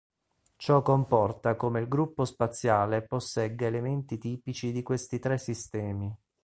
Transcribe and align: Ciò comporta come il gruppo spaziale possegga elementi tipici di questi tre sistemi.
Ciò 0.55 0.81
comporta 0.81 1.55
come 1.55 1.79
il 1.79 1.87
gruppo 1.87 2.25
spaziale 2.25 3.03
possegga 3.03 3.67
elementi 3.67 4.17
tipici 4.17 4.71
di 4.71 4.81
questi 4.81 5.19
tre 5.19 5.37
sistemi. 5.37 6.11